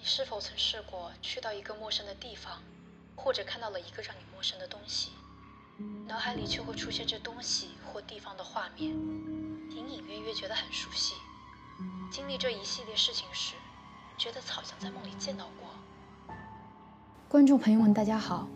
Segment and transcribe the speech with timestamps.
[0.00, 2.62] 你是否曾试过去到一个陌生的地方，
[3.16, 5.10] 或者看到了一个让你陌生的东西，
[6.06, 11.14] 脑海里却会出现这东西或地方的画面，隐隐约约觉得很熟悉。
[12.12, 13.54] 经历这一系列事情时，
[14.16, 16.34] 觉得好像在梦里见到过。
[17.28, 18.46] 观众朋友们，大家好，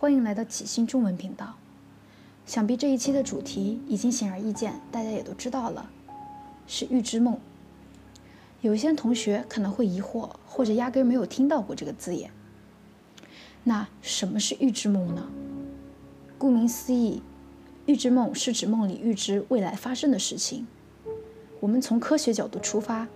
[0.00, 1.54] 欢迎来到启星中文频道。
[2.46, 5.88] 想必这一期的主题已经显而易见，大家也都知道了，
[6.66, 7.40] 是预知梦。
[8.64, 12.30] 有些同学可能会疑惑，或者压根没有听到过这个字眼。
[13.62, 15.28] 那什么是预知梦呢？
[16.38, 17.20] 顾名思义，
[17.84, 20.66] 预知梦是指梦里预知未来发生的事情。
[21.60, 23.06] 我们从科学角度出发，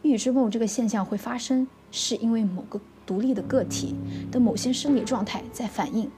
[0.00, 3.94] 预知梦这个现象会发生，是因为某个独立的个体
[4.32, 6.10] 的某些生理状态在反应。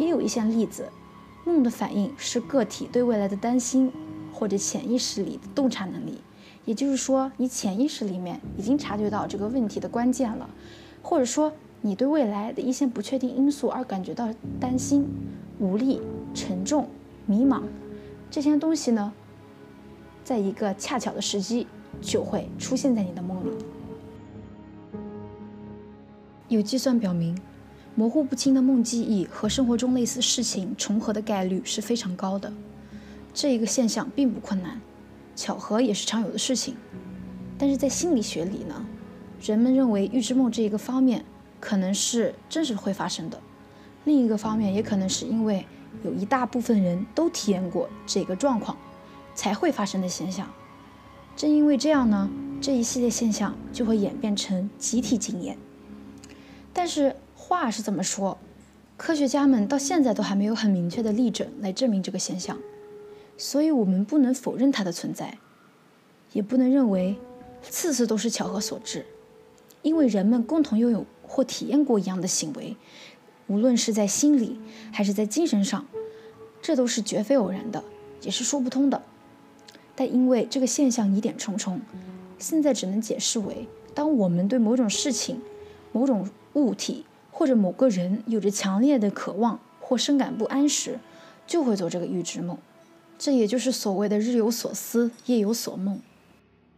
[0.00, 0.88] 也有一些例子，
[1.44, 3.92] 梦的反应是个体对未来的担心，
[4.32, 6.18] 或者潜意识里的洞察能力。
[6.64, 10.48] 也就是说，你潜意识里面已经察觉到这个问题的关键了，
[11.02, 14.28] 或者说你对未来的一些不确定因素而感觉到
[14.60, 15.04] 担心、
[15.58, 16.00] 无力、
[16.32, 16.88] 沉重、
[17.26, 17.62] 迷茫，
[18.30, 19.12] 这些东西呢，
[20.22, 21.66] 在一个恰巧的时机
[22.00, 23.50] 就会出现在你的梦里。
[26.48, 27.36] 有计算表明，
[27.96, 32.52] 模糊不清的梦记忆和生活中类似事情重合的概率是非常高的，
[33.34, 34.80] 这一个现象并不困难。
[35.34, 36.76] 巧合也是常有的事情，
[37.58, 38.86] 但是在心理学里呢，
[39.40, 41.24] 人们认为预知梦这一个方面
[41.60, 43.40] 可能是真实会发生的，
[44.04, 45.66] 另一个方面也可能是因为
[46.02, 48.76] 有一大部分人都体验过这个状况
[49.34, 50.50] 才会发生的现象。
[51.34, 55.56] 正因为这样呢，这一系列现象就会演变成集体经验。
[56.72, 58.38] 但是话是这么说，
[58.96, 62.58] 科学家们到现在都还没有很明确的例证来证明这个现象。
[63.36, 65.38] 所以，我们不能否认它的存在，
[66.32, 67.16] 也不能认为
[67.62, 69.06] 次次都是巧合所致，
[69.82, 72.76] 因为人们共同拥有或体验过一样的行为，
[73.48, 74.60] 无论是在心理
[74.92, 75.86] 还是在精神上，
[76.60, 77.82] 这都是绝非偶然的，
[78.22, 79.02] 也是说不通的。
[79.96, 81.80] 但因为这个现象疑点重重，
[82.38, 85.42] 现在只能解释为：当我们对某种事情、
[85.90, 90.98] 某种物体或者某个人有着强烈的渴望或深感不安时，
[91.46, 92.56] 就会做这个预知梦。
[93.24, 96.00] 这也就是所谓的“日有所思，夜有所梦”。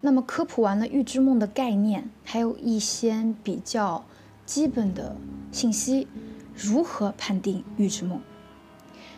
[0.02, 4.04] 那么科普完了预知梦的概念，还有一些比较
[4.44, 5.16] 基本的
[5.50, 6.06] 信息，
[6.54, 8.20] 如何判定预知梦？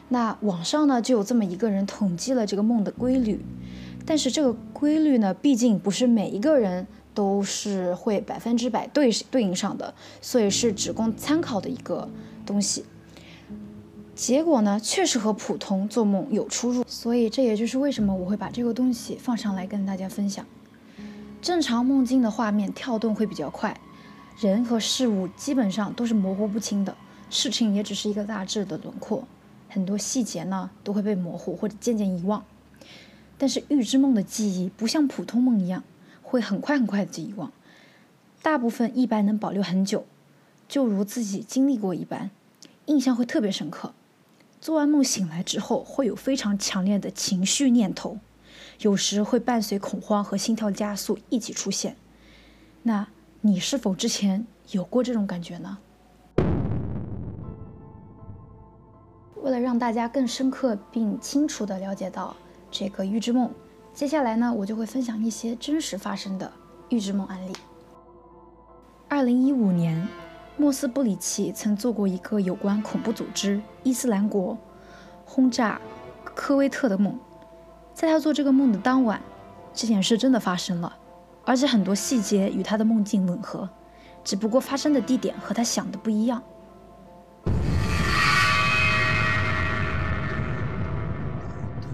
[0.09, 3.41] 那网上呢就有这么一个人统计了这个梦的规律，
[4.07, 12.09] 但是这个规律呢，毕竟不是每一个人都是会百分之百对对应上的，所以是只供参考的一个
[12.47, 12.85] 东西。
[14.17, 20.47] 结果呢，确实和普通做梦有出入，所以这也就是为什么我会把这个东西放上来跟大家分享。
[21.43, 23.79] 正常梦境的画面跳动会比较快，
[24.41, 26.97] 人和事物基本上都是模糊不清的，
[27.29, 29.29] 事情也只是一个大致的轮廓，
[29.69, 32.43] 很多细节呢都会被模糊或者渐渐遗忘。
[33.37, 35.85] 但是预知梦的记忆不像普通梦一样
[36.23, 37.53] 会很快很快的就遗忘，
[38.41, 40.07] 大部分一般能保留很久，
[40.67, 42.31] 就如自己经历过一般，
[42.87, 43.93] 印象会特别深刻。
[44.61, 48.19] 做完梦醒来之后，会有非常强烈的情绪念头，
[48.81, 51.97] 有时会伴随恐慌和心跳加速一起出现。
[52.83, 53.07] 那
[53.43, 55.79] 你是否之前有过这种感觉呢？
[59.37, 62.35] 为了让大家更深刻并清楚地了解到
[62.71, 63.49] 这个预知梦，
[63.95, 66.51] 接下来呢，我就会分享一些真实发生的
[66.89, 67.53] 预知梦案例。
[69.09, 70.26] 二零一五年。
[70.59, 74.57] 莫斯布里奇曾做过一个有关恐怖组织伊斯兰国
[75.27, 75.79] 轰炸
[76.25, 77.19] 科威特的梦，
[77.93, 79.21] 在他做这个梦的当晚，
[79.75, 80.97] 这件事真的发生了，
[81.45, 83.69] 而且很多细节与他的梦境吻合，
[84.25, 86.43] 只不过发生的地点和他想的不一样。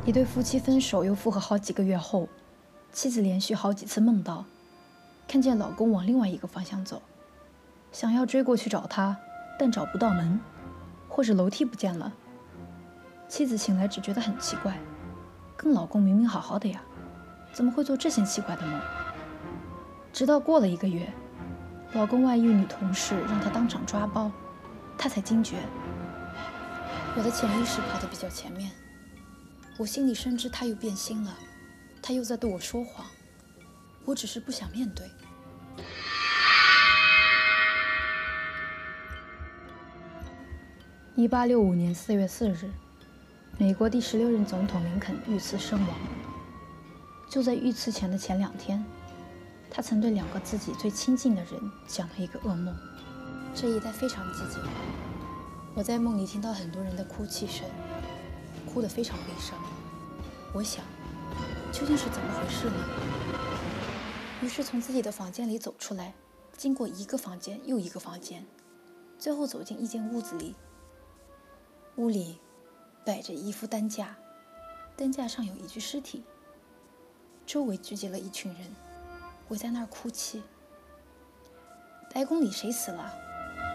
[0.05, 2.29] 一对夫妻分手又复合好几个月后，
[2.93, 4.45] 妻子连续好几次梦到
[5.27, 7.03] 看见老公往另外一个方向走。
[7.93, 9.17] 想要追过去找他，
[9.59, 10.41] 但找不到门，
[11.09, 12.13] 或是楼梯不见了。
[13.29, 14.79] 妻子醒来只觉得很奇怪，
[15.57, 16.83] 跟老公明明好好的呀，
[17.53, 18.81] 怎么会做这些奇怪的梦？
[20.13, 21.13] 直到过了一个月，
[21.93, 24.33] 老公外遇女同事让他当场抓包，
[24.97, 25.57] 他才惊觉。
[27.15, 28.71] 我的潜意识跑得比较前面，
[29.77, 31.35] 我心里深知他又变心了，
[32.01, 33.07] 他又在对我说谎，
[34.07, 35.07] 我只是不想面对。
[41.15, 42.71] 一八六五年四月四日，
[43.59, 45.89] 美国第十六任总统林肯遇刺身亡。
[47.29, 48.83] 就在遇刺前的前两天，
[49.71, 52.75] 他曾对两个自己最亲近的人讲了一个噩梦。
[53.55, 54.63] 这一带非常寂静，
[55.75, 57.69] 我在梦里听到很多人的哭泣声，
[58.73, 59.59] 哭得非常悲伤。
[60.55, 60.83] 我想，
[61.73, 62.77] 究竟是怎么回事呢？
[64.41, 66.15] 于是从自己的房间里走出来，
[66.57, 68.47] 经过一个房间又一个房间，
[69.19, 70.55] 最后走进一间屋子里。
[71.97, 72.41] 屋里
[73.05, 74.17] 摆着一副担架，
[74.97, 76.25] 担架上有一具尸体，
[77.45, 78.75] 周围聚集了一群人。
[79.49, 80.43] 围在那儿哭泣。
[82.15, 83.13] 白宫里谁死了？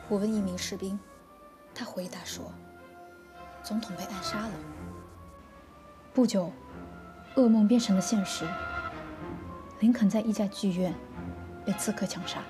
[0.09, 0.99] 我问一名士兵，
[1.75, 2.51] 他回答说
[3.61, 4.53] ：“总统被暗杀了。”
[6.11, 6.51] 不久，
[7.35, 8.47] 噩梦变成了现实。
[9.79, 10.91] 林肯在一家剧院
[11.63, 12.41] 被刺客枪杀。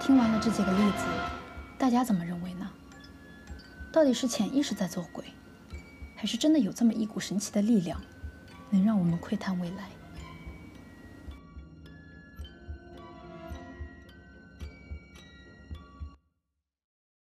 [0.00, 1.04] 听完了这几个例子，
[1.78, 2.68] 大家怎么认为呢？
[3.92, 5.24] 到底是潜意识在作鬼，
[6.16, 8.00] 还是真的有这么一股神奇的力量？
[8.70, 9.88] 能让我们窥探未来。